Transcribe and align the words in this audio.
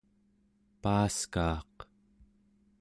Paaskaaq 0.81 1.75